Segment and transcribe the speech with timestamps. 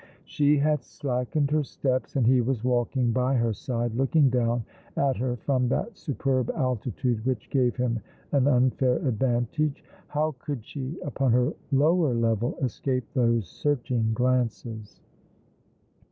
[0.25, 4.63] She had slackened her steps, and he was walking by her side, looking down
[4.97, 7.99] at her from that superb altitude which gave him
[8.31, 9.83] an unfair advantage.
[10.07, 14.99] How could she, upon her lower level, escape those searching glances